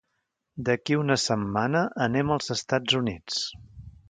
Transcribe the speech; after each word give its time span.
D'aquí 0.69 0.97
a 0.99 1.01
una 1.01 1.17
setmana 1.25 1.83
anem 2.09 2.33
als 2.37 2.51
Estats 2.57 2.99
Units. 3.05 3.43